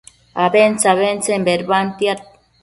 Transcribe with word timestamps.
abentse-abentsen 0.45 1.45
bedbantiad 1.49 2.19